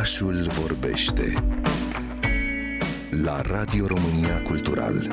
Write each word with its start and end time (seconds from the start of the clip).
Orașul 0.00 0.50
vorbește 0.60 1.32
la 3.10 3.40
Radio 3.40 3.86
România 3.86 4.42
Cultural. 4.42 5.08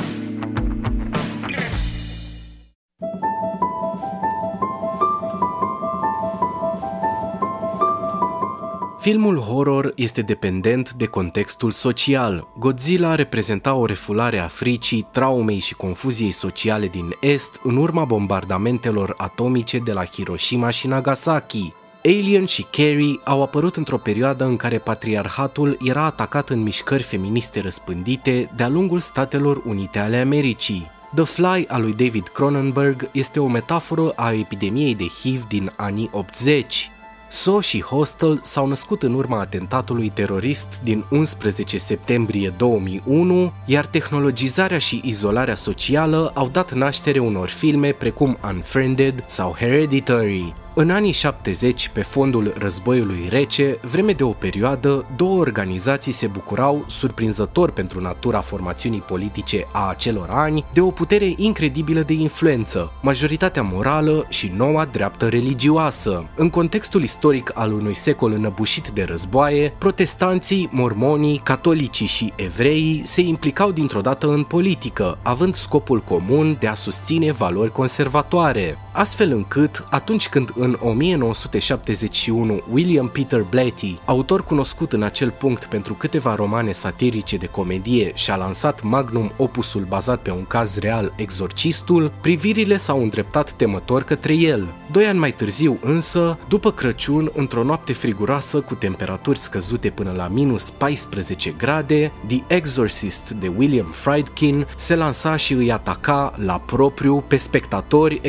Filmul 8.99 9.37
horror 9.37 9.93
este 9.95 10.21
dependent 10.21 10.93
de 10.93 11.05
contextul 11.05 11.71
social. 11.71 12.47
Godzilla 12.57 13.15
reprezenta 13.15 13.73
o 13.73 13.85
refulare 13.85 14.39
a 14.39 14.47
fricii, 14.47 15.07
traumei 15.11 15.59
și 15.59 15.75
confuziei 15.75 16.31
sociale 16.31 16.87
din 16.87 17.15
Est 17.19 17.59
în 17.63 17.77
urma 17.77 18.05
bombardamentelor 18.05 19.13
atomice 19.17 19.77
de 19.77 19.91
la 19.91 20.05
Hiroshima 20.05 20.69
și 20.69 20.87
Nagasaki. 20.87 21.73
Alien 22.07 22.45
și 22.45 22.65
Carrie 22.71 23.19
au 23.23 23.41
apărut 23.41 23.75
într-o 23.75 23.97
perioadă 23.97 24.45
în 24.45 24.55
care 24.55 24.77
patriarhatul 24.77 25.77
era 25.83 26.03
atacat 26.03 26.49
în 26.49 26.61
mișcări 26.61 27.03
feministe 27.03 27.61
răspândite 27.61 28.49
de-a 28.55 28.67
lungul 28.67 28.99
Statelor 28.99 29.61
Unite 29.65 29.99
ale 29.99 30.17
Americii. 30.17 30.87
The 31.15 31.23
Fly 31.23 31.65
al 31.67 31.81
lui 31.81 31.93
David 31.93 32.27
Cronenberg 32.27 33.09
este 33.11 33.39
o 33.39 33.47
metaforă 33.47 34.13
a 34.15 34.31
epidemiei 34.31 34.95
de 34.95 35.05
HIV 35.21 35.47
din 35.47 35.71
anii 35.75 36.09
80. 36.11 36.91
So 37.29 37.61
și 37.61 37.81
Hostel 37.81 38.39
s-au 38.43 38.67
născut 38.67 39.03
în 39.03 39.13
urma 39.13 39.39
atentatului 39.39 40.09
terorist 40.09 40.81
din 40.83 41.05
11 41.09 41.77
septembrie 41.77 42.53
2001, 42.57 43.53
iar 43.65 43.85
tehnologizarea 43.85 44.77
și 44.77 45.01
izolarea 45.03 45.55
socială 45.55 46.31
au 46.35 46.47
dat 46.47 46.73
naștere 46.73 47.19
unor 47.19 47.49
filme 47.49 47.91
precum 47.91 48.37
Unfriended 48.43 49.23
sau 49.25 49.55
Hereditary. 49.59 50.66
În 50.79 50.89
anii 50.89 51.11
70, 51.11 51.89
pe 51.89 52.01
fondul 52.01 52.53
războiului 52.57 53.27
rece, 53.29 53.79
vreme 53.81 54.11
de 54.11 54.23
o 54.23 54.31
perioadă, 54.31 55.05
două 55.15 55.39
organizații 55.39 56.11
se 56.11 56.27
bucurau, 56.27 56.85
surprinzător 56.87 57.71
pentru 57.71 58.01
natura 58.01 58.39
formațiunii 58.39 58.99
politice 58.99 59.67
a 59.71 59.89
acelor 59.89 60.29
ani, 60.31 60.65
de 60.73 60.81
o 60.81 60.91
putere 60.91 61.33
incredibilă 61.35 62.01
de 62.01 62.13
influență, 62.13 62.91
majoritatea 63.01 63.61
morală 63.61 64.25
și 64.29 64.51
noua 64.55 64.85
dreaptă 64.85 65.27
religioasă. 65.27 66.29
În 66.35 66.49
contextul 66.49 67.03
istoric 67.03 67.51
al 67.53 67.71
unui 67.71 67.93
secol 67.93 68.31
înăbușit 68.31 68.87
de 68.87 69.03
războaie, 69.03 69.73
protestanții, 69.77 70.69
mormonii, 70.71 71.41
catolicii 71.43 72.07
și 72.07 72.33
evreii 72.35 73.01
se 73.05 73.21
implicau 73.21 73.71
dintr-o 73.71 74.01
dată 74.01 74.27
în 74.27 74.43
politică, 74.43 75.17
având 75.21 75.55
scopul 75.55 75.99
comun 75.99 76.57
de 76.59 76.67
a 76.67 76.73
susține 76.73 77.31
valori 77.31 77.71
conservatoare, 77.71 78.77
astfel 78.97 79.31
încât, 79.31 79.87
atunci 79.89 80.29
când 80.29 80.49
în 80.55 80.67
în 80.67 80.77
1971 80.81 82.59
William 82.71 83.07
Peter 83.07 83.41
Blatty, 83.49 83.99
autor 84.05 84.43
cunoscut 84.43 84.93
în 84.93 85.03
acel 85.03 85.31
punct 85.31 85.65
pentru 85.65 85.93
câteva 85.93 86.35
romane 86.35 86.71
satirice 86.71 87.37
de 87.37 87.45
comedie 87.45 88.11
și 88.15 88.31
a 88.31 88.35
lansat 88.35 88.81
magnum 88.81 89.31
opusul 89.37 89.85
bazat 89.87 90.21
pe 90.21 90.31
un 90.31 90.45
caz 90.45 90.77
real, 90.77 91.13
Exorcistul, 91.15 92.13
privirile 92.21 92.77
s-au 92.77 93.01
îndreptat 93.01 93.51
temător 93.51 94.03
către 94.03 94.33
el. 94.33 94.67
Doi 94.91 95.05
ani 95.05 95.19
mai 95.19 95.33
târziu 95.33 95.77
însă, 95.81 96.37
după 96.47 96.71
Crăciun, 96.71 97.31
într-o 97.33 97.63
noapte 97.63 97.93
friguroasă 97.93 98.61
cu 98.61 98.75
temperaturi 98.75 99.39
scăzute 99.39 99.89
până 99.89 100.13
la 100.15 100.27
minus 100.27 100.69
14 100.69 101.49
grade, 101.49 102.11
The 102.27 102.43
Exorcist 102.47 103.29
de 103.29 103.51
William 103.57 103.87
Friedkin 103.91 104.67
se 104.77 104.95
lansa 104.95 105.35
și 105.35 105.53
îi 105.53 105.71
ataca 105.71 106.33
la 106.37 106.59
propriu 106.59 107.23
pe 107.27 107.37
spectatori 107.37 108.19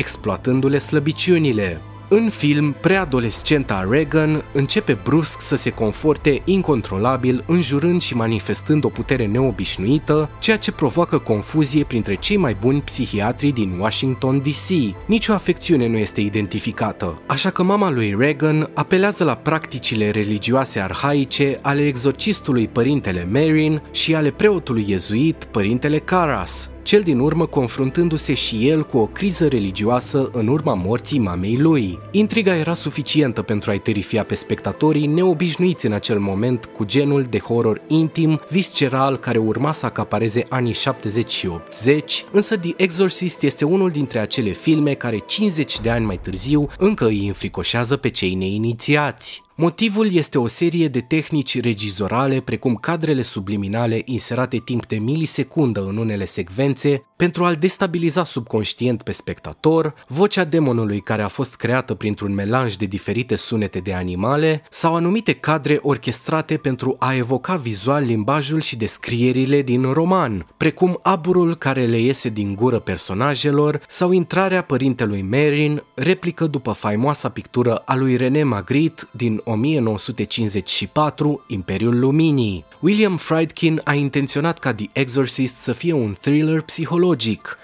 exploatându-le 0.59 0.77
slăbiciunile. 0.77 1.81
În 2.11 2.29
film, 2.29 2.75
preadolescenta 2.81 3.87
Regan 3.89 4.43
începe 4.53 4.97
brusc 5.03 5.41
să 5.41 5.55
se 5.55 5.69
conforte 5.69 6.41
incontrolabil, 6.45 7.43
înjurând 7.47 8.01
și 8.01 8.15
manifestând 8.15 8.83
o 8.83 8.87
putere 8.87 9.25
neobișnuită, 9.25 10.29
ceea 10.39 10.57
ce 10.57 10.71
provoacă 10.71 11.17
confuzie 11.17 11.83
printre 11.83 12.15
cei 12.15 12.37
mai 12.37 12.57
buni 12.61 12.81
psihiatri 12.81 13.51
din 13.51 13.77
Washington 13.79 14.39
DC. 14.39 14.95
Nicio 15.05 15.33
afecțiune 15.33 15.87
nu 15.87 15.97
este 15.97 16.21
identificată, 16.21 17.21
așa 17.25 17.49
că 17.49 17.63
mama 17.63 17.91
lui 17.91 18.15
Regan 18.17 18.69
apelează 18.73 19.23
la 19.23 19.35
practicile 19.35 20.09
religioase 20.09 20.79
arhaice 20.79 21.59
ale 21.61 21.87
exorcistului 21.87 22.67
părintele 22.67 23.27
Marin 23.31 23.81
și 23.91 24.15
ale 24.15 24.31
preotului 24.31 24.85
iezuit 24.87 25.47
părintele 25.51 25.99
Caras, 25.99 26.69
cel 26.89 27.01
din 27.01 27.19
urmă 27.19 27.45
confruntându-se 27.45 28.33
și 28.33 28.67
el 28.67 28.85
cu 28.85 28.97
o 28.97 29.05
criză 29.05 29.47
religioasă 29.47 30.29
în 30.33 30.47
urma 30.47 30.73
morții 30.73 31.19
mamei 31.19 31.57
lui. 31.57 31.99
Intriga 32.11 32.55
era 32.55 32.73
suficientă 32.73 33.41
pentru 33.41 33.71
a-i 33.71 33.79
terifia 33.79 34.23
pe 34.23 34.35
spectatorii 34.35 35.05
neobișnuiți 35.05 35.85
în 35.85 35.91
acel 35.91 36.19
moment 36.19 36.65
cu 36.65 36.85
genul 36.85 37.23
de 37.23 37.39
horror 37.39 37.81
intim, 37.87 38.41
visceral 38.49 39.17
care 39.17 39.37
urma 39.37 39.71
să 39.71 39.85
acapareze 39.85 40.45
anii 40.49 40.73
70 40.73 41.31
și 41.31 41.47
80, 41.47 42.25
însă 42.31 42.57
The 42.57 42.73
Exorcist 42.75 43.43
este 43.43 43.65
unul 43.65 43.89
dintre 43.89 44.19
acele 44.19 44.51
filme 44.51 44.93
care 44.93 45.17
50 45.17 45.79
de 45.79 45.89
ani 45.89 46.05
mai 46.05 46.19
târziu 46.21 46.67
încă 46.77 47.05
îi 47.05 47.27
înfricoșează 47.27 47.97
pe 47.97 48.09
cei 48.09 48.33
neinițiați. 48.33 49.48
Motivul 49.61 50.11
este 50.13 50.37
o 50.37 50.47
serie 50.47 50.87
de 50.87 50.99
tehnici 50.99 51.61
regizorale 51.61 52.39
precum 52.41 52.75
cadrele 52.75 53.21
subliminale 53.21 54.01
inserate 54.05 54.57
timp 54.57 54.85
de 54.87 54.97
milisecundă 54.97 55.85
în 55.85 55.97
unele 55.97 56.25
secvențe 56.25 57.03
pentru 57.19 57.45
a-l 57.45 57.55
destabiliza 57.55 58.23
subconștient 58.23 59.01
pe 59.01 59.11
spectator, 59.11 59.93
vocea 60.07 60.43
demonului 60.43 60.99
care 60.99 61.21
a 61.21 61.27
fost 61.27 61.55
creată 61.55 61.93
printr-un 61.93 62.33
melanj 62.33 62.75
de 62.75 62.85
diferite 62.85 63.35
sunete 63.35 63.79
de 63.79 63.93
animale 63.93 64.63
sau 64.69 64.95
anumite 64.95 65.33
cadre 65.33 65.79
orchestrate 65.81 66.57
pentru 66.57 66.95
a 66.99 67.13
evoca 67.13 67.55
vizual 67.55 68.03
limbajul 68.03 68.61
și 68.61 68.75
descrierile 68.75 69.61
din 69.61 69.91
roman, 69.91 70.45
precum 70.57 70.99
aburul 71.01 71.55
care 71.55 71.85
le 71.85 71.97
iese 71.97 72.29
din 72.29 72.55
gură 72.55 72.79
personajelor 72.79 73.81
sau 73.87 74.11
intrarea 74.11 74.61
părintelui 74.61 75.21
Merin, 75.21 75.83
replică 75.93 76.47
după 76.47 76.71
faimoasa 76.71 77.29
pictură 77.29 77.75
a 77.75 77.95
lui 77.95 78.15
René 78.15 78.43
Magritte 78.43 79.03
din 79.11 79.41
1954, 79.43 81.43
Imperiul 81.47 81.99
Luminii. 81.99 82.65
William 82.79 83.17
Friedkin 83.17 83.81
a 83.83 83.93
intenționat 83.93 84.59
ca 84.59 84.73
The 84.73 84.89
Exorcist 84.91 85.55
să 85.55 85.73
fie 85.73 85.93
un 85.93 86.15
thriller 86.21 86.61
psihologic, 86.61 87.07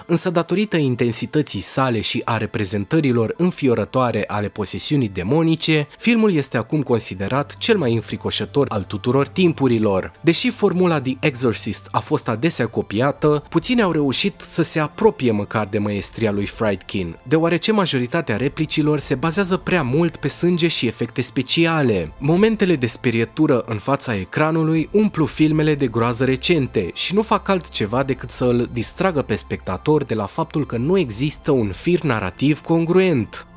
însă 0.05 0.29
datorită 0.29 0.77
intensității 0.77 1.59
sale 1.59 2.01
și 2.01 2.21
a 2.25 2.37
reprezentărilor 2.37 3.33
înfiorătoare 3.37 4.23
ale 4.27 4.47
posesiunii 4.47 5.09
demonice, 5.09 5.87
filmul 5.97 6.33
este 6.33 6.57
acum 6.57 6.83
considerat 6.83 7.55
cel 7.57 7.77
mai 7.77 7.93
înfricoșător 7.93 8.65
al 8.69 8.83
tuturor 8.83 9.27
timpurilor. 9.27 10.11
Deși 10.21 10.49
formula 10.49 11.01
The 11.01 11.13
Exorcist 11.19 11.87
a 11.91 11.99
fost 11.99 12.27
adesea 12.27 12.67
copiată, 12.67 13.43
puțini 13.49 13.81
au 13.81 13.91
reușit 13.91 14.41
să 14.41 14.61
se 14.61 14.79
apropie 14.79 15.31
măcar 15.31 15.67
de 15.67 15.77
maestria 15.77 16.31
lui 16.31 16.45
Friedkin, 16.45 17.17
deoarece 17.23 17.71
majoritatea 17.71 18.37
replicilor 18.37 18.99
se 18.99 19.15
bazează 19.15 19.57
prea 19.57 19.83
mult 19.83 20.15
pe 20.15 20.27
sânge 20.27 20.67
și 20.67 20.87
efecte 20.87 21.21
speciale. 21.21 22.11
Momentele 22.17 22.75
de 22.75 22.87
sperietură 22.87 23.63
în 23.67 23.77
fața 23.77 24.15
ecranului 24.15 24.89
umplu 24.91 25.25
filmele 25.25 25.75
de 25.75 25.87
groază 25.87 26.25
recente 26.25 26.89
și 26.93 27.13
nu 27.13 27.21
fac 27.21 27.49
altceva 27.49 28.03
decât 28.03 28.29
să 28.29 28.45
îl 28.45 28.69
distragă 28.73 29.21
pe 29.21 29.34
spectator 29.35 30.03
de 30.03 30.13
la 30.13 30.25
faptul 30.25 30.65
că 30.65 30.77
nu 30.77 30.97
există 30.97 31.51
un 31.51 31.71
fir 31.71 32.03
narrativ 32.03 32.61
congruent. 32.61 33.47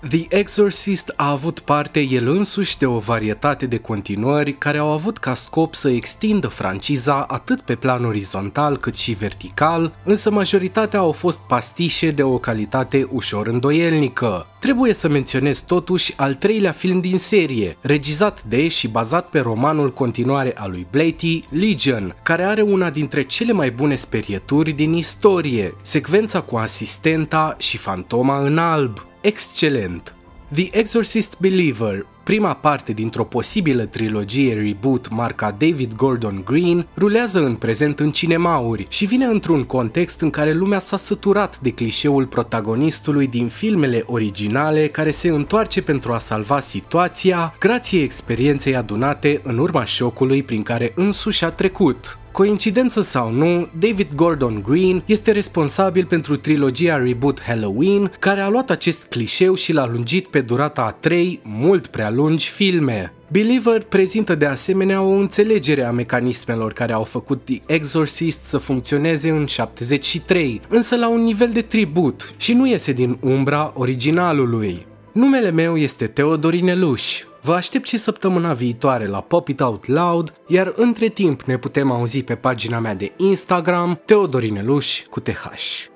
The 0.00 0.26
Exorcist 0.28 1.12
a 1.16 1.30
avut 1.30 1.58
parte 1.58 2.00
el 2.00 2.28
însuși 2.28 2.78
de 2.78 2.86
o 2.86 2.98
varietate 2.98 3.66
de 3.66 3.78
continuări 3.78 4.52
care 4.52 4.78
au 4.78 4.88
avut 4.88 5.18
ca 5.18 5.34
scop 5.34 5.74
să 5.74 5.88
extindă 5.88 6.48
franciza 6.48 7.26
atât 7.28 7.60
pe 7.60 7.74
plan 7.74 8.04
orizontal 8.04 8.76
cât 8.76 8.96
și 8.96 9.12
vertical, 9.12 9.94
însă 10.04 10.30
majoritatea 10.30 10.98
au 10.98 11.12
fost 11.12 11.38
pastișe 11.38 12.10
de 12.10 12.22
o 12.22 12.38
calitate 12.38 13.08
ușor 13.10 13.46
îndoielnică. 13.46 14.46
Trebuie 14.60 14.92
să 14.92 15.08
menționez 15.08 15.60
totuși 15.60 16.14
al 16.16 16.34
treilea 16.34 16.72
film 16.72 17.00
din 17.00 17.18
serie, 17.18 17.76
regizat 17.80 18.42
de 18.42 18.68
și 18.68 18.88
bazat 18.88 19.28
pe 19.28 19.38
romanul 19.38 19.92
continuare 19.92 20.54
al 20.56 20.70
lui 20.70 20.86
Blatty, 20.90 21.42
Legion, 21.50 22.16
care 22.22 22.44
are 22.44 22.62
una 22.62 22.90
dintre 22.90 23.22
cele 23.22 23.52
mai 23.52 23.70
bune 23.70 23.94
sperieturi 23.94 24.72
din 24.72 24.92
istorie, 24.92 25.74
secvența 25.82 26.40
cu 26.40 26.56
asistenta 26.56 27.54
și 27.58 27.76
fantoma 27.76 28.40
în 28.40 28.58
alb 28.58 29.06
excelent. 29.26 30.14
The 30.54 30.68
Exorcist 30.70 31.36
Believer, 31.38 32.06
prima 32.22 32.54
parte 32.54 32.92
dintr-o 32.92 33.24
posibilă 33.24 33.84
trilogie 33.84 34.54
reboot 34.54 35.08
marca 35.10 35.50
David 35.50 35.92
Gordon 35.94 36.42
Green, 36.44 36.86
rulează 36.96 37.44
în 37.44 37.54
prezent 37.54 38.00
în 38.00 38.10
cinemauri 38.10 38.86
și 38.88 39.04
vine 39.04 39.24
într-un 39.24 39.64
context 39.64 40.20
în 40.20 40.30
care 40.30 40.52
lumea 40.52 40.78
s-a 40.78 40.96
săturat 40.96 41.60
de 41.60 41.70
clișeul 41.70 42.26
protagonistului 42.26 43.26
din 43.26 43.48
filmele 43.48 44.02
originale 44.06 44.88
care 44.88 45.10
se 45.10 45.28
întoarce 45.28 45.82
pentru 45.82 46.12
a 46.12 46.18
salva 46.18 46.60
situația 46.60 47.54
grație 47.58 48.02
experienței 48.02 48.76
adunate 48.76 49.40
în 49.42 49.58
urma 49.58 49.84
șocului 49.84 50.42
prin 50.42 50.62
care 50.62 50.92
însuși 50.94 51.44
a 51.44 51.50
trecut. 51.50 52.18
Coincidență 52.36 53.02
sau 53.02 53.30
nu, 53.30 53.68
David 53.78 54.14
Gordon 54.14 54.62
Green 54.68 55.02
este 55.06 55.30
responsabil 55.30 56.04
pentru 56.04 56.36
trilogia 56.36 56.96
reboot 56.96 57.40
Halloween, 57.42 58.12
care 58.18 58.40
a 58.40 58.48
luat 58.48 58.70
acest 58.70 59.04
clișeu 59.04 59.54
și 59.54 59.72
l-a 59.72 59.86
lungit 59.86 60.26
pe 60.26 60.40
durata 60.40 60.82
a 60.82 60.90
trei, 60.90 61.40
mult 61.44 61.86
prea 61.86 62.10
lungi 62.10 62.48
filme. 62.48 63.12
Believer 63.30 63.82
prezintă 63.82 64.34
de 64.34 64.46
asemenea 64.46 65.02
o 65.02 65.08
înțelegere 65.08 65.84
a 65.84 65.90
mecanismelor 65.90 66.72
care 66.72 66.92
au 66.92 67.04
făcut 67.04 67.44
The 67.44 67.60
Exorcist 67.66 68.42
să 68.42 68.58
funcționeze 68.58 69.30
în 69.30 69.46
73, 69.46 70.60
însă 70.68 70.96
la 70.96 71.08
un 71.08 71.20
nivel 71.20 71.50
de 71.52 71.62
tribut 71.62 72.34
și 72.36 72.52
nu 72.52 72.66
iese 72.66 72.92
din 72.92 73.18
umbra 73.20 73.72
originalului. 73.74 74.86
Numele 75.12 75.50
meu 75.50 75.76
este 75.76 76.06
Teodorine 76.06 76.74
Luș. 76.74 77.22
Vă 77.46 77.54
aștept 77.54 77.86
și 77.86 77.96
săptămâna 77.96 78.52
viitoare 78.52 79.06
la 79.06 79.20
Pop 79.20 79.48
It 79.48 79.60
Out 79.60 79.86
Loud, 79.86 80.32
iar 80.46 80.72
între 80.76 81.08
timp 81.08 81.42
ne 81.42 81.58
putem 81.58 81.90
auzi 81.90 82.22
pe 82.22 82.34
pagina 82.34 82.78
mea 82.78 82.94
de 82.94 83.12
Instagram, 83.16 84.00
Teodorineluș 84.04 85.02
cu 85.10 85.20
TH. 85.20 85.95